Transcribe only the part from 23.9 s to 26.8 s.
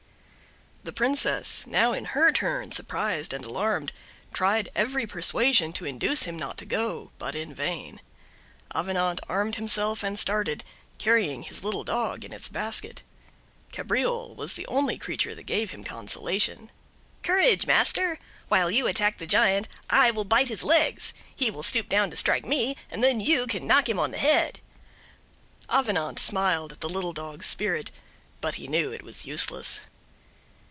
on the head." Avenant smiled